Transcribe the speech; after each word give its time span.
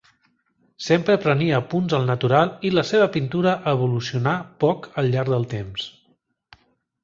Sempre 0.85 1.17
prenia 1.25 1.59
apunts 1.63 1.95
al 1.97 2.07
natural 2.07 2.49
i 2.69 2.73
la 2.77 2.85
seva 2.93 3.11
pintura 3.19 3.55
evolucionà 3.75 4.35
poc 4.67 4.91
al 5.03 5.15
llarg 5.17 5.33
del 5.39 5.49
temps. 5.57 5.89